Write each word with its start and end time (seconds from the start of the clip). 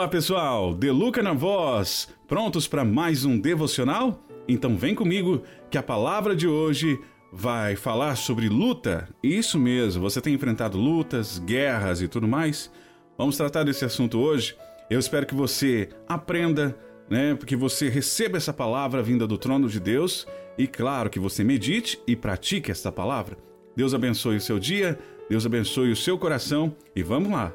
Olá 0.00 0.08
pessoal, 0.08 0.72
Deluca 0.72 1.22
na 1.22 1.32
voz, 1.32 2.08
prontos 2.26 2.66
para 2.66 2.84
mais 2.84 3.24
um 3.24 3.38
devocional? 3.38 4.24
Então 4.48 4.76
vem 4.76 4.94
comigo 4.94 5.42
que 5.68 5.76
a 5.76 5.82
palavra 5.82 6.34
de 6.34 6.46
hoje 6.46 6.98
vai 7.32 7.76
falar 7.76 8.16
sobre 8.16 8.48
luta. 8.48 9.08
Isso 9.22 9.58
mesmo, 9.58 10.00
você 10.00 10.20
tem 10.20 10.32
enfrentado 10.32 10.78
lutas, 10.78 11.38
guerras 11.38 12.00
e 12.00 12.08
tudo 12.08 12.26
mais? 12.26 12.70
Vamos 13.18 13.36
tratar 13.36 13.64
desse 13.64 13.84
assunto 13.84 14.18
hoje. 14.18 14.56
Eu 14.88 14.98
espero 14.98 15.26
que 15.26 15.34
você 15.34 15.88
aprenda, 16.08 16.74
né, 17.10 17.36
que 17.44 17.54
você 17.54 17.88
receba 17.88 18.36
essa 18.36 18.52
palavra 18.52 19.02
vinda 19.02 19.26
do 19.26 19.36
trono 19.36 19.68
de 19.68 19.78
Deus 19.78 20.26
e 20.56 20.66
claro 20.66 21.10
que 21.10 21.18
você 21.18 21.44
medite 21.44 22.00
e 22.06 22.16
pratique 22.16 22.70
esta 22.70 22.90
palavra. 22.90 23.36
Deus 23.76 23.92
abençoe 23.92 24.36
o 24.36 24.40
seu 24.40 24.58
dia, 24.58 24.98
Deus 25.28 25.44
abençoe 25.44 25.92
o 25.92 25.96
seu 25.96 26.16
coração 26.16 26.74
e 26.96 27.02
vamos 27.02 27.30
lá. 27.30 27.52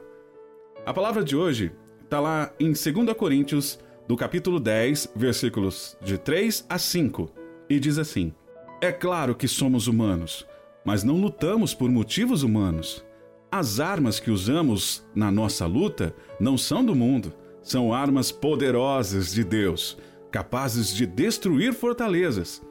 A 0.85 0.93
palavra 0.93 1.23
de 1.23 1.35
hoje 1.35 1.71
está 2.03 2.19
lá 2.19 2.53
em 2.59 2.67
2 2.67 3.17
Coríntios, 3.17 3.79
do 4.07 4.15
capítulo 4.15 4.59
10, 4.59 5.13
versículos 5.15 5.97
de 5.99 6.15
3 6.15 6.63
a 6.69 6.77
5, 6.77 7.27
e 7.67 7.79
diz 7.79 7.97
assim: 7.97 8.31
É 8.79 8.91
claro 8.91 9.33
que 9.33 9.47
somos 9.47 9.87
humanos, 9.87 10.45
mas 10.85 11.03
não 11.03 11.19
lutamos 11.19 11.73
por 11.73 11.89
motivos 11.89 12.43
humanos. 12.43 13.03
As 13.51 13.79
armas 13.79 14.19
que 14.19 14.29
usamos 14.29 15.03
na 15.15 15.31
nossa 15.31 15.65
luta 15.65 16.15
não 16.39 16.55
são 16.55 16.85
do 16.85 16.93
mundo, 16.93 17.33
são 17.63 17.91
armas 17.91 18.31
poderosas 18.31 19.33
de 19.33 19.43
Deus, 19.43 19.97
capazes 20.29 20.93
de 20.93 21.07
destruir 21.07 21.73
fortalezas 21.73 22.61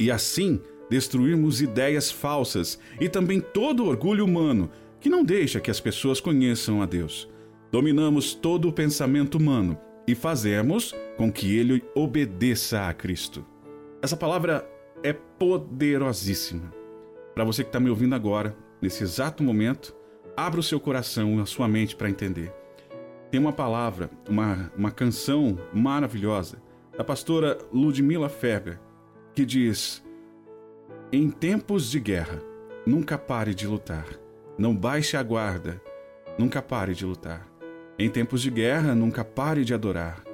e 0.00 0.10
assim 0.10 0.60
destruirmos 0.90 1.62
ideias 1.62 2.10
falsas 2.10 2.80
e 3.00 3.08
também 3.08 3.40
todo 3.40 3.86
orgulho 3.86 4.24
humano 4.24 4.68
que 5.00 5.08
não 5.08 5.22
deixa 5.22 5.60
que 5.60 5.70
as 5.70 5.78
pessoas 5.78 6.20
conheçam 6.20 6.82
a 6.82 6.86
Deus. 6.86 7.28
Dominamos 7.70 8.34
todo 8.34 8.68
o 8.68 8.72
pensamento 8.72 9.36
humano 9.36 9.78
e 10.06 10.14
fazemos 10.14 10.94
com 11.16 11.30
que 11.30 11.56
ele 11.56 11.84
obedeça 11.94 12.88
a 12.88 12.92
Cristo. 12.92 13.46
Essa 14.02 14.16
palavra 14.16 14.68
é 15.04 15.12
poderosíssima. 15.12 16.72
Para 17.34 17.44
você 17.44 17.62
que 17.62 17.68
está 17.68 17.78
me 17.78 17.88
ouvindo 17.88 18.14
agora, 18.14 18.56
nesse 18.82 19.04
exato 19.04 19.42
momento, 19.42 19.94
abra 20.36 20.58
o 20.58 20.64
seu 20.64 20.80
coração 20.80 21.38
a 21.38 21.46
sua 21.46 21.68
mente 21.68 21.94
para 21.94 22.10
entender. 22.10 22.52
Tem 23.30 23.40
uma 23.40 23.52
palavra, 23.52 24.10
uma, 24.28 24.72
uma 24.76 24.90
canção 24.90 25.56
maravilhosa 25.72 26.60
da 26.98 27.04
pastora 27.04 27.56
Ludmila 27.72 28.28
Ferber 28.28 28.80
que 29.32 29.44
diz: 29.44 30.02
Em 31.12 31.30
tempos 31.30 31.90
de 31.90 32.00
guerra, 32.00 32.42
nunca 32.84 33.16
pare 33.16 33.54
de 33.54 33.66
lutar. 33.66 34.06
Não 34.58 34.74
baixe 34.74 35.16
a 35.16 35.22
guarda, 35.22 35.80
nunca 36.36 36.60
pare 36.60 36.94
de 36.94 37.06
lutar. 37.06 37.49
Em 38.00 38.08
tempos 38.08 38.40
de 38.40 38.50
guerra, 38.50 38.94
nunca 38.94 39.22
pare 39.22 39.62
de 39.62 39.74
adorar. 39.74 40.24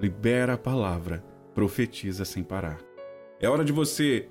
Libera 0.00 0.54
a 0.54 0.56
palavra, 0.56 1.22
profetiza 1.54 2.24
sem 2.24 2.42
parar. 2.42 2.78
É 3.38 3.46
hora 3.46 3.62
de 3.62 3.72
você 3.72 4.26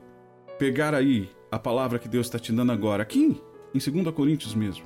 pegar 0.57 0.95
aí 0.95 1.29
a 1.51 1.59
palavra 1.59 1.99
que 1.99 2.07
Deus 2.07 2.25
está 2.25 2.39
te 2.39 2.51
dando 2.51 2.71
agora, 2.71 3.03
aqui 3.03 3.39
em 3.75 4.01
2 4.01 4.11
Coríntios 4.11 4.55
mesmo, 4.55 4.85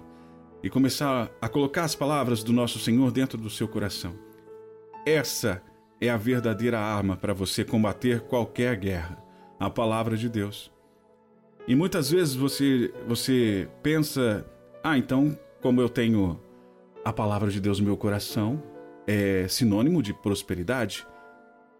e 0.61 0.69
começar 0.69 1.31
a 1.39 1.47
colocar 1.47 1.85
as 1.85 1.95
palavras 1.95 2.43
do 2.43 2.51
nosso 2.51 2.77
Senhor 2.77 3.09
dentro 3.09 3.37
do 3.37 3.49
seu 3.49 3.69
coração. 3.69 4.13
Essa 5.05 5.63
é 6.01 6.09
a 6.09 6.17
verdadeira 6.17 6.81
arma 6.81 7.15
para 7.15 7.33
você 7.33 7.63
combater 7.63 8.19
qualquer 8.19 8.75
guerra, 8.75 9.17
a 9.57 9.69
palavra 9.69 10.17
de 10.17 10.27
Deus. 10.27 10.69
E 11.65 11.73
muitas 11.73 12.11
vezes 12.11 12.35
você, 12.35 12.93
você 13.07 13.69
pensa, 13.81 14.45
ah, 14.83 14.97
então, 14.97 15.39
como 15.61 15.79
eu 15.79 15.87
tenho 15.87 16.37
a 17.03 17.11
palavra 17.11 17.49
de 17.49 17.59
Deus 17.59 17.79
no 17.79 17.85
meu 17.85 17.97
coração 17.97 18.63
é 19.05 19.47
sinônimo 19.47 20.01
de 20.01 20.13
prosperidade? 20.13 21.05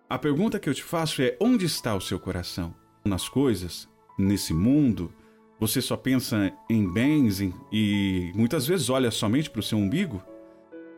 A 0.09 0.20
pergunta 0.20 0.59
que 0.59 0.70
eu 0.70 0.74
te 0.74 0.84
faço 0.84 1.22
é: 1.22 1.38
onde 1.40 1.66
está 1.66 1.96
o 1.96 2.02
seu 2.02 2.20
coração? 2.20 2.75
Nas 3.06 3.28
coisas? 3.30 3.90
Nesse 4.18 4.53
mundo? 4.53 5.14
Você 5.59 5.81
só 5.81 5.96
pensa 5.96 6.52
em 6.70 6.92
bens 6.92 7.40
e 7.72 8.31
muitas 8.36 8.68
vezes 8.68 8.90
olha 8.90 9.09
somente 9.12 9.50
para 9.50 9.59
o 9.59 9.64
seu 9.64 9.78
umbigo? 9.78 10.22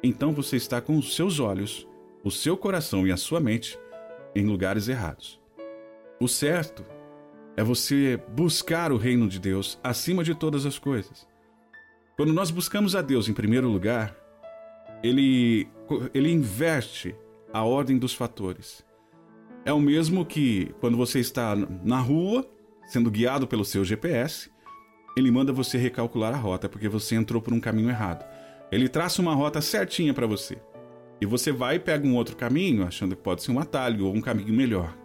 Então 0.02 0.34
você 0.34 0.56
está 0.56 0.82
com 0.82 0.98
os 0.98 1.16
seus 1.16 1.40
olhos, 1.40 1.88
o 2.24 2.32
seu 2.32 2.58
coração 2.58 3.06
e 3.06 3.12
a 3.12 3.18
sua 3.18 3.40
mente 3.40 3.78
em 4.36 4.46
lugares 4.46 4.88
errados. 4.88 5.40
O 6.20 6.28
certo 6.28 6.84
é 7.56 7.64
você 7.64 8.20
buscar 8.30 8.92
o 8.92 8.98
reino 8.98 9.28
de 9.28 9.40
Deus 9.40 9.80
acima 9.84 10.24
de 10.24 10.34
todas 10.34 10.66
as 10.66 10.80
coisas. 10.80 11.28
Quando 12.16 12.34
nós 12.34 12.50
buscamos 12.50 12.96
a 12.96 13.02
Deus 13.02 13.28
em 13.28 13.34
primeiro 13.34 13.70
lugar, 13.70 14.16
ele, 15.06 15.68
ele 16.14 16.32
inverte 16.32 17.16
a 17.54 17.64
ordem 17.64 17.98
dos 17.98 18.14
fatores. 18.14 18.84
É 19.64 19.72
o 19.72 19.80
mesmo 19.80 20.26
que 20.26 20.74
quando 20.80 20.98
você 20.98 21.20
está 21.20 21.56
na 21.84 22.00
rua, 22.00 22.46
sendo 22.88 23.12
guiado 23.12 23.48
pelo 23.48 23.64
seu 23.64 23.84
GPS, 23.84 24.50
ele 25.16 25.32
manda 25.32 25.54
você 25.54 25.78
recalcular 25.78 26.34
a 26.34 26.38
rota 26.38 26.68
porque 26.68 26.90
você 26.90 27.16
entrou 27.16 27.42
por 27.42 27.54
um 27.54 27.60
caminho 27.60 27.90
errado. 27.90 28.26
Ele 28.72 28.90
traça 28.90 29.22
uma 29.22 29.34
rota 29.34 29.62
certinha 29.62 30.14
para 30.14 30.28
você. 30.28 30.58
E 31.22 31.26
você 31.26 31.52
vai 31.52 31.76
e 31.76 31.80
pega 31.80 32.06
um 32.06 32.16
outro 32.16 32.36
caminho, 32.36 32.86
achando 32.86 33.16
que 33.16 33.22
pode 33.22 33.44
ser 33.44 33.52
um 33.52 33.60
atalho 33.60 34.08
ou 34.08 34.14
um 34.14 34.22
caminho 34.22 34.54
melhor. 34.54 34.98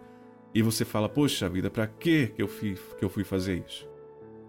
E 0.53 0.61
você 0.63 0.85
fala: 0.85 1.09
"Poxa 1.09 1.49
vida, 1.49 1.71
para 1.71 1.87
que 1.87 2.33
eu 2.37 2.49
fui 2.49 2.77
que 2.99 3.05
eu 3.05 3.09
fui 3.09 3.23
fazer 3.23 3.63
isso?" 3.67 3.89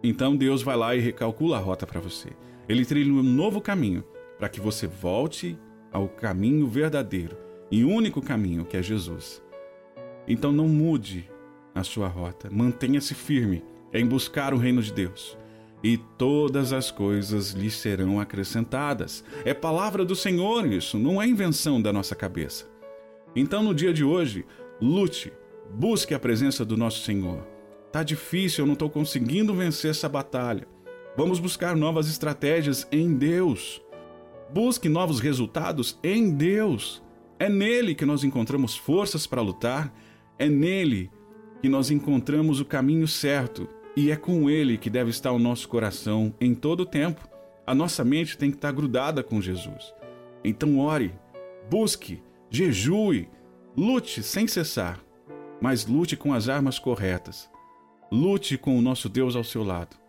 Então 0.02 0.36
Deus 0.36 0.64
vai 0.64 0.76
lá 0.76 0.96
e 0.96 1.00
recalcula 1.00 1.58
a 1.58 1.60
rota 1.60 1.86
para 1.86 2.00
você. 2.00 2.30
Ele 2.68 2.84
trilha 2.86 3.14
um 3.14 3.22
novo 3.22 3.62
caminho 3.62 4.04
para 4.42 4.50
que 4.50 4.60
você 4.60 4.88
volte 4.88 5.56
ao 5.94 6.10
caminho 6.10 6.66
verdadeiro 6.66 7.38
e 7.70 7.84
único 7.84 8.20
caminho 8.24 8.66
que 8.66 8.76
é 8.76 8.82
Jesus. 8.82 9.40
Então 10.28 10.52
não 10.52 10.68
mude 10.68 11.30
a 11.76 11.84
sua 11.84 12.08
rota, 12.08 12.50
mantenha-se 12.52 13.14
firme 13.14 13.64
em 13.94 14.04
buscar 14.04 14.52
o 14.52 14.58
reino 14.58 14.82
de 14.82 14.92
Deus. 14.92 15.38
E 15.84 15.96
todas 16.18 16.74
as 16.74 16.90
coisas 16.90 17.52
lhe 17.52 17.70
serão 17.70 18.20
acrescentadas. 18.20 19.24
É 19.46 19.54
palavra 19.54 20.04
do 20.04 20.16
Senhor 20.16 20.66
isso, 20.66 20.98
não 20.98 21.22
é 21.22 21.28
invenção 21.28 21.80
da 21.80 21.94
nossa 21.94 22.16
cabeça. 22.16 22.68
Então, 23.36 23.62
no 23.62 23.76
dia 23.76 23.94
de 23.94 24.04
hoje, 24.04 24.44
lute, 24.82 25.32
busque 25.70 26.16
a 26.16 26.20
presença 26.20 26.66
do 26.66 26.76
nosso 26.76 27.06
Senhor 27.06 27.48
Tá 27.92 28.04
difícil, 28.04 28.64
eu 28.64 28.66
não 28.66 28.74
estou 28.74 28.90
conseguindo 28.90 29.54
vencer 29.54 29.92
essa 29.92 30.08
batalha. 30.08 30.66
Vamos 31.18 31.40
buscar 31.40 31.76
novas 31.76 32.08
estratégias 32.10 32.88
em 32.90 33.14
Deus. 33.14 33.82
Busque 34.54 34.90
novos 34.90 35.20
resultados 35.20 35.98
em 36.04 36.32
Deus. 36.32 37.02
É 37.40 37.50
nele 37.50 37.96
que 37.96 38.06
nós 38.06 38.24
encontramos 38.24 38.76
forças 38.76 39.26
para 39.26 39.42
lutar, 39.42 39.94
é 40.38 40.48
nele 40.48 41.10
que 41.62 41.70
nós 41.70 41.90
encontramos 41.90 42.60
o 42.60 42.66
caminho 42.66 43.08
certo 43.08 43.68
e 43.96 44.12
é 44.12 44.16
com 44.16 44.50
ele 44.50 44.78
que 44.78 44.90
deve 44.90 45.10
estar 45.10 45.32
o 45.32 45.40
nosso 45.40 45.68
coração 45.68 46.34
em 46.40 46.54
todo 46.54 46.82
o 46.82 46.86
tempo. 46.86 47.28
A 47.66 47.74
nossa 47.74 48.04
mente 48.04 48.38
tem 48.38 48.50
que 48.50 48.58
estar 48.58 48.72
grudada 48.72 49.24
com 49.24 49.42
Jesus. 49.42 49.94
Então 50.44 50.80
ore, 50.80 51.14
busque, 51.70 52.22
jejue, 52.50 53.30
lute 53.78 54.22
sem 54.24 54.48
cessar, 54.48 55.00
mas 55.62 55.86
lute 55.86 56.18
com 56.18 56.34
as 56.34 56.50
armas 56.50 56.78
corretas 56.80 57.52
Lute 58.14 58.58
com 58.58 58.78
o 58.78 58.82
nosso 58.82 59.08
Deus 59.08 59.38
ao 59.38 59.44
seu 59.44 59.64
lado. 59.64 60.01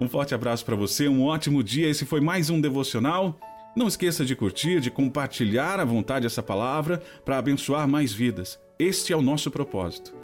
Um 0.00 0.08
forte 0.08 0.34
abraço 0.34 0.64
para 0.64 0.76
você, 0.76 1.08
um 1.08 1.24
ótimo 1.24 1.62
dia. 1.62 1.88
Esse 1.88 2.04
foi 2.04 2.20
mais 2.20 2.50
um 2.50 2.60
devocional. 2.60 3.38
Não 3.74 3.88
esqueça 3.88 4.24
de 4.24 4.36
curtir, 4.36 4.80
de 4.80 4.90
compartilhar 4.90 5.80
à 5.80 5.84
vontade 5.84 6.26
essa 6.26 6.42
palavra 6.42 7.02
para 7.24 7.38
abençoar 7.38 7.86
mais 7.88 8.12
vidas. 8.12 8.58
Este 8.78 9.12
é 9.12 9.16
o 9.16 9.22
nosso 9.22 9.50
propósito. 9.50 10.14